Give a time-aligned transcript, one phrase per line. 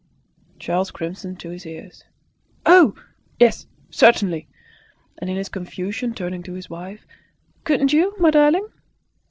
[0.57, 2.05] Charles crimsoned to his ears.
[2.65, 2.95] "Oh,
[3.39, 3.67] yes!
[3.91, 4.47] certainly."
[5.19, 7.05] And in his confusion, turning to his wife,
[7.65, 8.67] "Couldn't you, my darling?"